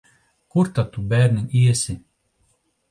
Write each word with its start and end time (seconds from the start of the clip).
Kur 0.55 0.69
tad 0.79 0.89
tu, 0.95 1.05
bērniņ, 1.13 1.47
iesi? 1.63 1.99